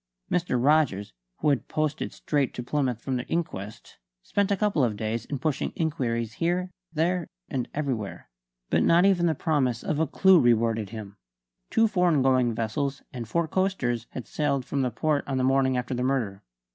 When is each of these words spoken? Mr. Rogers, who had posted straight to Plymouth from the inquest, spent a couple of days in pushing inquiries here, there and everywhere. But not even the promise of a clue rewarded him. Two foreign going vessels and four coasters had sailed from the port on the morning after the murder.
Mr. 0.31 0.57
Rogers, 0.59 1.13
who 1.41 1.49
had 1.49 1.67
posted 1.67 2.11
straight 2.11 2.55
to 2.55 2.63
Plymouth 2.63 2.99
from 2.99 3.17
the 3.17 3.27
inquest, 3.27 3.99
spent 4.23 4.49
a 4.49 4.57
couple 4.57 4.83
of 4.83 4.97
days 4.97 5.25
in 5.25 5.37
pushing 5.37 5.69
inquiries 5.75 6.33
here, 6.41 6.71
there 6.91 7.27
and 7.49 7.69
everywhere. 7.75 8.27
But 8.71 8.81
not 8.81 9.05
even 9.05 9.27
the 9.27 9.35
promise 9.35 9.83
of 9.83 9.99
a 9.99 10.07
clue 10.07 10.39
rewarded 10.39 10.89
him. 10.89 11.17
Two 11.69 11.87
foreign 11.87 12.23
going 12.23 12.55
vessels 12.55 13.03
and 13.13 13.27
four 13.29 13.47
coasters 13.47 14.07
had 14.09 14.27
sailed 14.27 14.65
from 14.65 14.81
the 14.81 14.89
port 14.89 15.23
on 15.27 15.37
the 15.37 15.43
morning 15.43 15.77
after 15.77 15.93
the 15.93 16.01
murder. 16.01 16.41